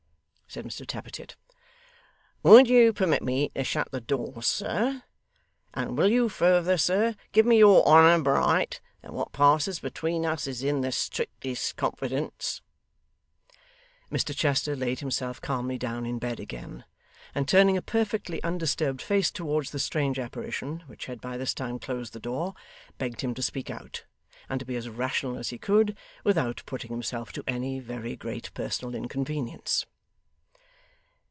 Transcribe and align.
'Ahem!' 0.53 0.69
said 0.69 0.85
Mr 0.85 0.85
Tappertit. 0.85 1.37
'Would 2.43 2.67
you 2.67 2.91
permit 2.91 3.23
me 3.23 3.47
to 3.55 3.63
shut 3.63 3.89
the 3.93 4.01
door, 4.01 4.43
sir, 4.43 5.01
and 5.73 5.97
will 5.97 6.09
you 6.11 6.27
further, 6.27 6.77
sir, 6.77 7.15
give 7.31 7.45
me 7.45 7.57
your 7.59 7.85
honour 7.87 8.21
bright, 8.21 8.81
that 9.01 9.13
what 9.13 9.31
passes 9.31 9.79
between 9.79 10.25
us 10.25 10.47
is 10.47 10.61
in 10.61 10.81
the 10.81 10.91
strictest 10.91 11.77
confidence?' 11.77 12.61
Mr 14.11 14.35
Chester 14.35 14.75
laid 14.75 14.99
himself 14.99 15.39
calmly 15.39 15.77
down 15.77 16.05
in 16.05 16.19
bed 16.19 16.37
again, 16.37 16.83
and 17.33 17.47
turning 17.47 17.77
a 17.77 17.81
perfectly 17.81 18.43
undisturbed 18.43 19.01
face 19.01 19.31
towards 19.31 19.71
the 19.71 19.79
strange 19.79 20.19
apparition, 20.19 20.83
which 20.85 21.05
had 21.05 21.21
by 21.21 21.37
this 21.37 21.53
time 21.53 21.79
closed 21.79 22.11
the 22.11 22.19
door, 22.19 22.53
begged 22.97 23.21
him 23.21 23.33
to 23.33 23.41
speak 23.41 23.69
out, 23.69 24.03
and 24.49 24.59
to 24.59 24.65
be 24.65 24.75
as 24.75 24.89
rational 24.89 25.37
as 25.37 25.47
he 25.49 25.57
could, 25.57 25.97
without 26.25 26.61
putting 26.65 26.91
himself 26.91 27.31
to 27.31 27.41
any 27.47 27.79
very 27.79 28.17
great 28.17 28.53
personal 28.53 28.93
inconvenience. 28.93 29.85